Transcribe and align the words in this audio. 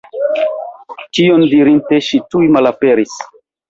Tion 1.19 1.47
dirinte 1.53 2.03
ŝi 2.09 2.25
tuj 2.33 2.45
malaperis. 2.59 3.19